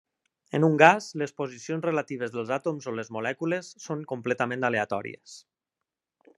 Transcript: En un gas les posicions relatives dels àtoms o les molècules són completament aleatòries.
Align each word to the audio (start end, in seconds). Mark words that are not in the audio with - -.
En 0.59 0.63
un 0.67 0.77
gas 0.81 1.09
les 1.21 1.33
posicions 1.41 1.85
relatives 1.89 2.33
dels 2.37 2.55
àtoms 2.57 2.89
o 2.93 2.95
les 3.01 3.13
molècules 3.19 3.71
són 3.87 4.03
completament 4.15 4.69
aleatòries. 4.71 5.41